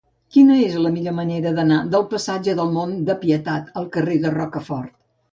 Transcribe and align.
Quina 0.35 0.55
és 0.67 0.75
la 0.83 0.91
millor 0.93 1.13
manera 1.17 1.51
d'anar 1.59 1.77
del 1.95 2.05
passatge 2.13 2.55
del 2.59 2.71
Mont 2.77 2.95
de 3.09 3.17
Pietat 3.25 3.69
al 3.83 3.85
carrer 3.97 4.17
de 4.23 4.33
Rocafort? 4.37 4.91